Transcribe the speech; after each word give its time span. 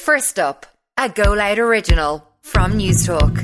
First 0.00 0.38
up, 0.38 0.64
a 0.96 1.10
Go 1.10 1.34
Loud 1.34 1.58
original 1.58 2.26
from 2.40 2.72
Newstalk. 2.72 3.34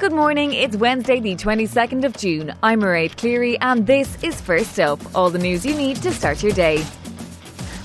Good 0.00 0.12
morning, 0.12 0.52
it's 0.52 0.76
Wednesday, 0.76 1.20
the 1.20 1.36
22nd 1.36 2.04
of 2.04 2.16
June. 2.16 2.52
I'm 2.60 2.80
Mairead 2.80 3.16
Cleary, 3.16 3.60
and 3.60 3.86
this 3.86 4.20
is 4.24 4.40
First 4.40 4.80
Up, 4.80 4.98
all 5.14 5.30
the 5.30 5.38
news 5.38 5.64
you 5.64 5.72
need 5.72 5.98
to 5.98 6.12
start 6.12 6.42
your 6.42 6.50
day. 6.50 6.84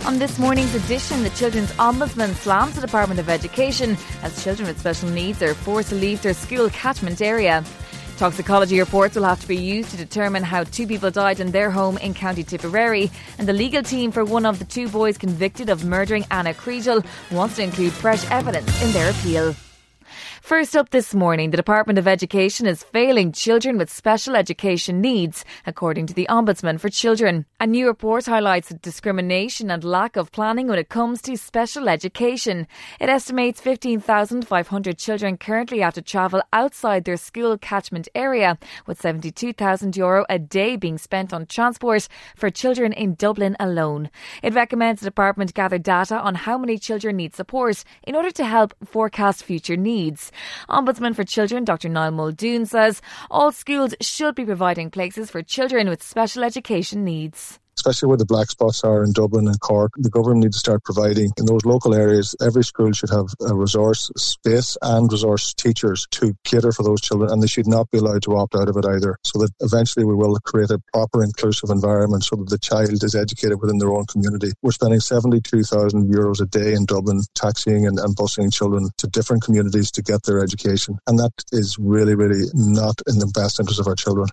On 0.05 0.17
this 0.17 0.39
morning's 0.39 0.73
edition, 0.73 1.21
the 1.21 1.29
Children's 1.29 1.71
Ombudsman 1.73 2.33
slams 2.33 2.73
the 2.73 2.81
Department 2.81 3.19
of 3.19 3.29
Education 3.29 3.95
as 4.23 4.43
children 4.43 4.67
with 4.67 4.79
special 4.79 5.09
needs 5.09 5.43
are 5.43 5.53
forced 5.53 5.89
to 5.89 5.95
leave 5.95 6.23
their 6.23 6.33
school 6.33 6.67
catchment 6.71 7.21
area. 7.21 7.63
Toxicology 8.23 8.79
reports 8.79 9.17
will 9.17 9.25
have 9.25 9.41
to 9.41 9.47
be 9.49 9.57
used 9.57 9.89
to 9.91 9.97
determine 9.97 10.43
how 10.43 10.63
two 10.63 10.87
people 10.87 11.11
died 11.11 11.41
in 11.41 11.51
their 11.51 11.69
home 11.69 11.97
in 11.97 12.13
County 12.13 12.41
Tipperary, 12.41 13.11
and 13.37 13.49
the 13.49 13.51
legal 13.51 13.83
team 13.83 14.13
for 14.13 14.23
one 14.23 14.45
of 14.45 14.59
the 14.59 14.63
two 14.63 14.87
boys 14.87 15.17
convicted 15.17 15.67
of 15.67 15.83
murdering 15.83 16.23
Ana 16.31 16.53
Kriegel 16.53 17.05
wants 17.31 17.57
to 17.57 17.63
include 17.63 17.91
fresh 17.91 18.23
evidence 18.31 18.81
in 18.81 18.93
their 18.93 19.11
appeal. 19.11 19.53
First 20.43 20.75
up 20.75 20.89
this 20.89 21.15
morning, 21.15 21.51
the 21.51 21.57
Department 21.57 21.97
of 21.97 22.05
Education 22.05 22.67
is 22.67 22.83
failing 22.83 23.31
children 23.31 23.77
with 23.77 23.89
special 23.89 24.35
education 24.35 24.99
needs, 24.99 25.45
according 25.65 26.05
to 26.07 26.13
the 26.13 26.27
Ombudsman 26.29 26.81
for 26.81 26.89
Children. 26.89 27.45
A 27.61 27.65
new 27.65 27.87
report 27.87 28.25
highlights 28.25 28.67
discrimination 28.67 29.71
and 29.71 29.85
lack 29.85 30.17
of 30.17 30.33
planning 30.33 30.67
when 30.67 30.77
it 30.77 30.89
comes 30.89 31.21
to 31.21 31.37
special 31.37 31.87
education. 31.87 32.67
It 32.99 33.07
estimates 33.07 33.61
15,500 33.61 34.97
children 34.97 35.37
currently 35.37 35.79
have 35.79 35.93
to 35.93 36.01
travel 36.01 36.41
outside 36.51 37.05
their 37.05 37.15
school 37.15 37.57
catchment 37.57 38.09
area, 38.13 38.59
with 38.85 38.99
72,000 38.99 39.95
euro 39.95 40.25
a 40.27 40.39
day 40.39 40.75
being 40.75 40.97
spent 40.97 41.31
on 41.31 41.45
transport 41.45 42.09
for 42.35 42.49
children 42.49 42.91
in 42.91 43.15
Dublin 43.15 43.55
alone. 43.61 44.09
It 44.41 44.53
recommends 44.53 44.99
the 44.99 45.07
department 45.07 45.53
gather 45.53 45.77
data 45.77 46.19
on 46.19 46.35
how 46.35 46.57
many 46.57 46.77
children 46.77 47.15
need 47.15 47.33
support 47.33 47.85
in 48.05 48.13
order 48.13 48.31
to 48.31 48.43
help 48.43 48.73
forecast 48.83 49.45
future 49.45 49.77
needs. 49.77 50.31
Ombudsman 50.69 51.15
for 51.15 51.23
Children 51.23 51.63
Dr 51.63 51.89
Niall 51.89 52.11
Muldoon 52.11 52.65
says 52.65 53.01
all 53.29 53.51
schools 53.51 53.95
should 54.01 54.35
be 54.35 54.45
providing 54.45 54.89
places 54.89 55.29
for 55.29 55.41
children 55.41 55.89
with 55.89 56.03
special 56.03 56.43
education 56.43 57.03
needs 57.03 57.59
especially 57.77 58.07
where 58.07 58.17
the 58.17 58.25
black 58.25 58.49
spots 58.49 58.83
are 58.83 59.03
in 59.03 59.11
Dublin 59.11 59.47
and 59.47 59.59
Cork. 59.59 59.91
The 59.97 60.09
government 60.09 60.43
needs 60.43 60.55
to 60.55 60.59
start 60.59 60.83
providing 60.83 61.31
in 61.37 61.45
those 61.45 61.65
local 61.65 61.93
areas. 61.93 62.35
Every 62.41 62.63
school 62.63 62.91
should 62.91 63.09
have 63.09 63.27
a 63.41 63.55
resource 63.55 64.11
space 64.17 64.77
and 64.81 65.11
resource 65.11 65.53
teachers 65.53 66.07
to 66.11 66.35
cater 66.43 66.71
for 66.71 66.83
those 66.83 67.01
children, 67.01 67.31
and 67.31 67.41
they 67.41 67.47
should 67.47 67.67
not 67.67 67.89
be 67.91 67.97
allowed 67.97 68.23
to 68.23 68.35
opt 68.35 68.55
out 68.55 68.69
of 68.69 68.77
it 68.77 68.85
either. 68.85 69.17
So 69.23 69.39
that 69.39 69.51
eventually 69.61 70.05
we 70.05 70.15
will 70.15 70.37
create 70.39 70.71
a 70.71 70.81
proper 70.93 71.23
inclusive 71.23 71.69
environment 71.69 72.23
so 72.23 72.35
that 72.37 72.49
the 72.49 72.57
child 72.57 73.03
is 73.03 73.15
educated 73.15 73.59
within 73.61 73.77
their 73.77 73.93
own 73.93 74.05
community. 74.05 74.51
We're 74.61 74.71
spending 74.71 74.99
72,000 74.99 76.11
euros 76.11 76.41
a 76.41 76.45
day 76.45 76.73
in 76.73 76.85
Dublin 76.85 77.21
taxiing 77.35 77.85
and, 77.85 77.99
and 77.99 78.15
busing 78.15 78.53
children 78.53 78.89
to 78.97 79.07
different 79.07 79.43
communities 79.43 79.91
to 79.91 80.01
get 80.01 80.23
their 80.23 80.43
education, 80.43 80.97
and 81.07 81.19
that 81.19 81.33
is 81.51 81.77
really, 81.79 82.15
really 82.15 82.45
not 82.53 83.01
in 83.07 83.19
the 83.19 83.31
best 83.33 83.59
interest 83.59 83.79
of 83.79 83.87
our 83.87 83.95
children. 83.95 84.27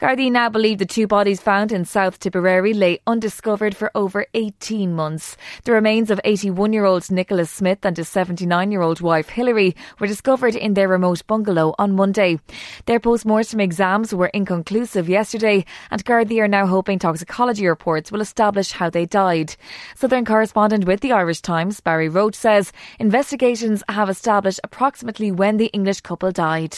Gardaí 0.00 0.30
now 0.30 0.48
believe 0.48 0.78
the 0.78 0.86
two 0.86 1.06
bodies 1.06 1.40
found 1.40 1.72
in 1.72 1.84
South 1.84 2.18
Tipperary 2.18 2.74
lay 2.74 3.00
undiscovered 3.06 3.76
for 3.76 3.90
over 3.94 4.26
18 4.34 4.94
months. 4.94 5.36
The 5.64 5.72
remains 5.72 6.10
of 6.10 6.20
81 6.24 6.72
year 6.72 6.84
old 6.84 7.10
Nicholas 7.10 7.50
Smith 7.50 7.84
and 7.84 7.96
his 7.96 8.08
79 8.08 8.70
year 8.70 8.82
old 8.82 9.00
wife 9.00 9.28
Hilary 9.28 9.76
were 9.98 10.06
discovered 10.06 10.54
in 10.54 10.74
their 10.74 10.88
remote 10.88 11.26
bungalow 11.26 11.74
on 11.78 11.96
Monday. 11.96 12.38
Their 12.86 13.00
post 13.00 13.26
mortem 13.26 13.60
exams 13.60 14.14
were 14.14 14.28
inconclusive 14.28 15.08
yesterday, 15.08 15.64
and 15.90 16.04
Gardaí 16.04 16.40
are 16.40 16.48
now 16.48 16.66
hoping 16.66 16.98
toxicology 16.98 17.66
reports 17.66 18.10
will 18.10 18.20
establish 18.20 18.72
how 18.72 18.90
they 18.90 19.06
died. 19.06 19.56
Southern 19.94 20.24
correspondent 20.24 20.84
with 20.86 21.00
the 21.00 21.12
Irish 21.12 21.40
Times, 21.40 21.80
Barry 21.80 22.08
Roche, 22.08 22.36
says 22.36 22.72
investigations 22.98 23.82
have 23.88 24.08
established 24.08 24.60
approximately 24.64 25.30
when 25.30 25.56
the 25.56 25.66
English 25.66 26.00
couple 26.00 26.30
died. 26.30 26.76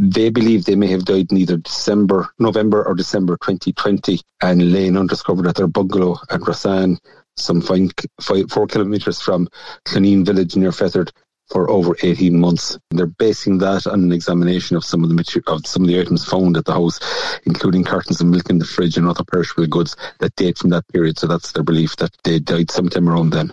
They 0.00 0.30
believe 0.30 0.64
they 0.64 0.76
may 0.76 0.86
have 0.88 1.04
died 1.04 1.32
in 1.32 1.38
either 1.38 1.56
December, 1.56 2.28
November 2.38 2.86
or 2.86 2.94
December 2.94 3.36
2020 3.36 4.20
and 4.40 4.72
laying 4.72 4.96
undiscovered 4.96 5.48
at 5.48 5.56
their 5.56 5.66
bungalow 5.66 6.16
at 6.30 6.40
Rossan, 6.40 6.98
some 7.36 7.60
four 7.60 8.66
kilometres 8.68 9.20
from 9.20 9.48
Cloneen 9.84 10.24
village 10.24 10.54
near 10.54 10.70
Fethard 10.70 11.10
for 11.48 11.68
over 11.68 11.96
18 12.00 12.38
months. 12.38 12.78
They're 12.92 13.06
basing 13.06 13.58
that 13.58 13.88
on 13.88 14.04
an 14.04 14.12
examination 14.12 14.76
of 14.76 14.84
some 14.84 15.02
of 15.02 15.10
the 15.10 15.42
of 15.48 15.66
some 15.66 15.82
of 15.82 15.88
the 15.88 15.98
items 15.98 16.24
found 16.24 16.56
at 16.56 16.64
the 16.64 16.74
house, 16.74 17.00
including 17.44 17.82
cartons 17.82 18.20
of 18.20 18.28
milk 18.28 18.50
in 18.50 18.58
the 18.58 18.64
fridge 18.64 18.96
and 18.98 19.08
other 19.08 19.24
perishable 19.24 19.66
goods 19.66 19.96
that 20.20 20.36
date 20.36 20.58
from 20.58 20.70
that 20.70 20.86
period. 20.88 21.18
So 21.18 21.26
that's 21.26 21.50
their 21.50 21.64
belief 21.64 21.96
that 21.96 22.14
they 22.22 22.38
died 22.38 22.70
sometime 22.70 23.08
around 23.08 23.30
then. 23.30 23.52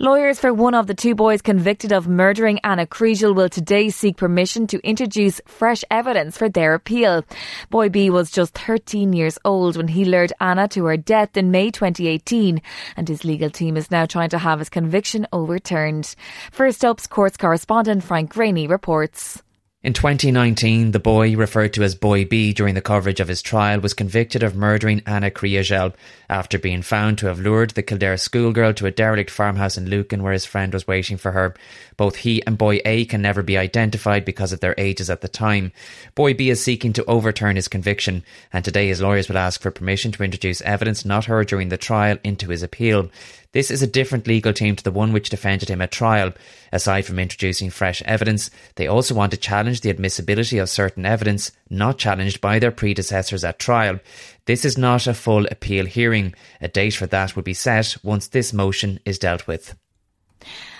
Lawyers 0.00 0.38
for 0.38 0.54
one 0.54 0.74
of 0.74 0.86
the 0.86 0.94
two 0.94 1.16
boys 1.16 1.42
convicted 1.42 1.90
of 1.90 2.06
murdering 2.06 2.60
Ana 2.62 2.86
Kriegel 2.86 3.34
will 3.34 3.48
today 3.48 3.90
seek 3.90 4.16
permission 4.16 4.68
to 4.68 4.78
introduce 4.86 5.40
fresh 5.44 5.82
evidence 5.90 6.38
for 6.38 6.48
their 6.48 6.74
appeal. 6.74 7.24
Boy 7.68 7.88
B 7.88 8.08
was 8.08 8.30
just 8.30 8.54
13 8.54 9.12
years 9.12 9.40
old 9.44 9.76
when 9.76 9.88
he 9.88 10.04
lured 10.04 10.32
Ana 10.40 10.68
to 10.68 10.84
her 10.84 10.96
death 10.96 11.36
in 11.36 11.50
May 11.50 11.72
2018, 11.72 12.62
and 12.96 13.08
his 13.08 13.24
legal 13.24 13.50
team 13.50 13.76
is 13.76 13.90
now 13.90 14.06
trying 14.06 14.28
to 14.28 14.38
have 14.38 14.60
his 14.60 14.68
conviction 14.68 15.26
overturned. 15.32 16.14
First 16.52 16.84
up's 16.84 17.08
courts 17.08 17.36
correspondent 17.36 18.04
Frank 18.04 18.32
Greaney 18.32 18.68
reports. 18.70 19.42
In 19.80 19.92
2019, 19.92 20.90
the 20.90 20.98
boy, 20.98 21.36
referred 21.36 21.72
to 21.74 21.84
as 21.84 21.94
Boy 21.94 22.24
B 22.24 22.52
during 22.52 22.74
the 22.74 22.80
coverage 22.80 23.20
of 23.20 23.28
his 23.28 23.42
trial, 23.42 23.78
was 23.78 23.94
convicted 23.94 24.42
of 24.42 24.56
murdering 24.56 25.02
Ana 25.06 25.30
Kriegel 25.30 25.94
after 26.28 26.58
being 26.58 26.82
found 26.82 27.18
to 27.18 27.26
have 27.26 27.38
lured 27.38 27.70
the 27.70 27.84
Kildare 27.84 28.16
schoolgirl 28.16 28.74
to 28.74 28.86
a 28.86 28.90
derelict 28.90 29.30
farmhouse 29.30 29.78
in 29.78 29.88
Lucan 29.88 30.24
where 30.24 30.32
his 30.32 30.44
friend 30.44 30.72
was 30.72 30.88
waiting 30.88 31.16
for 31.16 31.30
her. 31.30 31.54
Both 31.96 32.16
he 32.16 32.44
and 32.44 32.58
Boy 32.58 32.80
A 32.84 33.04
can 33.04 33.22
never 33.22 33.44
be 33.44 33.56
identified 33.56 34.24
because 34.24 34.52
of 34.52 34.58
their 34.58 34.74
ages 34.78 35.10
at 35.10 35.20
the 35.20 35.28
time. 35.28 35.70
Boy 36.16 36.34
B 36.34 36.50
is 36.50 36.60
seeking 36.60 36.92
to 36.94 37.04
overturn 37.04 37.54
his 37.54 37.68
conviction, 37.68 38.24
and 38.52 38.64
today 38.64 38.88
his 38.88 39.00
lawyers 39.00 39.28
will 39.28 39.38
ask 39.38 39.60
for 39.60 39.70
permission 39.70 40.10
to 40.10 40.24
introduce 40.24 40.60
evidence 40.62 41.04
not 41.04 41.26
heard 41.26 41.46
during 41.46 41.68
the 41.68 41.76
trial 41.76 42.18
into 42.24 42.48
his 42.48 42.64
appeal. 42.64 43.10
This 43.52 43.70
is 43.70 43.80
a 43.80 43.86
different 43.86 44.26
legal 44.26 44.52
team 44.52 44.76
to 44.76 44.84
the 44.84 44.90
one 44.90 45.12
which 45.12 45.30
defended 45.30 45.70
him 45.70 45.80
at 45.80 45.90
trial. 45.90 46.32
Aside 46.70 47.06
from 47.06 47.18
introducing 47.18 47.70
fresh 47.70 48.02
evidence, 48.02 48.50
they 48.74 48.86
also 48.86 49.14
want 49.14 49.30
to 49.30 49.38
challenge 49.38 49.80
the 49.80 49.88
admissibility 49.88 50.58
of 50.58 50.68
certain 50.68 51.06
evidence 51.06 51.50
not 51.70 51.96
challenged 51.96 52.42
by 52.42 52.58
their 52.58 52.70
predecessors 52.70 53.44
at 53.44 53.58
trial. 53.58 54.00
This 54.44 54.66
is 54.66 54.76
not 54.76 55.06
a 55.06 55.14
full 55.14 55.46
appeal 55.46 55.86
hearing. 55.86 56.34
A 56.60 56.68
date 56.68 56.94
for 56.94 57.06
that 57.06 57.36
will 57.36 57.42
be 57.42 57.54
set 57.54 57.96
once 58.02 58.28
this 58.28 58.52
motion 58.52 59.00
is 59.06 59.18
dealt 59.18 59.46
with. 59.46 59.74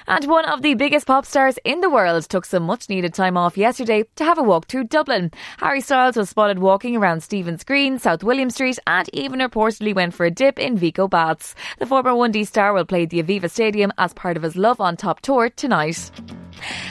And 0.09 0.25
one 0.25 0.47
of 0.47 0.63
the 0.63 0.73
biggest 0.73 1.07
pop 1.07 1.27
stars 1.27 1.59
in 1.65 1.83
the 1.83 1.91
world 1.91 2.27
took 2.31 2.47
some 2.47 2.63
much 2.63 2.89
needed 2.89 3.13
time 3.13 3.37
off 3.37 3.59
yesterday 3.59 4.05
to 4.17 4.25
have 4.25 4.39
a 4.39 4.43
walk 4.43 4.67
through 4.67 4.85
Dublin. 4.85 5.31
Harry 5.59 5.83
Styles 5.83 6.17
was 6.17 6.31
spotted 6.31 6.61
walking 6.61 6.97
around 6.97 7.23
Stephen's 7.23 7.63
Green, 7.63 7.99
South 7.99 8.25
William 8.25 8.49
Street, 8.49 8.79
and 8.87 9.07
even 9.13 9.39
reportedly 9.41 9.95
went 9.95 10.15
for 10.15 10.25
a 10.25 10.31
dip 10.31 10.59
in 10.59 10.79
Vico 10.79 11.09
Baths. 11.09 11.55
The 11.79 11.85
former 11.85 12.13
1D 12.13 12.47
star 12.47 12.73
will 12.73 12.87
play 12.87 13.05
the 13.05 13.23
Aviva 13.23 13.51
Stadium 13.51 13.93
as 13.99 14.15
part 14.15 14.39
of 14.39 14.43
his 14.43 14.57
Love 14.57 14.81
on 14.81 14.97
Top 14.97 15.21
tour 15.21 15.51
tonight. 15.51 16.11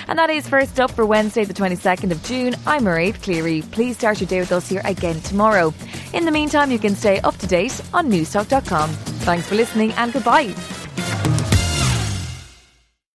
And 0.07 0.19
that 0.19 0.29
is 0.29 0.47
first 0.47 0.79
up 0.79 0.91
for 0.91 1.03
Wednesday, 1.03 1.43
the 1.43 1.55
22nd 1.55 2.11
of 2.11 2.21
June. 2.23 2.55
I'm 2.67 2.83
Mairead 2.83 3.19
Cleary. 3.23 3.63
Please 3.71 3.97
start 3.97 4.21
your 4.21 4.27
day 4.27 4.41
with 4.41 4.51
us 4.51 4.69
here 4.69 4.83
again 4.85 5.19
tomorrow. 5.21 5.73
In 6.13 6.25
the 6.25 6.31
meantime, 6.31 6.69
you 6.69 6.77
can 6.77 6.95
stay 6.95 7.19
up 7.21 7.35
to 7.37 7.47
date 7.47 7.81
on 7.95 8.11
newstalk.com. 8.11 8.91
Thanks 8.91 9.47
for 9.47 9.55
listening 9.55 9.91
and 9.93 10.13
goodbye. 10.13 10.53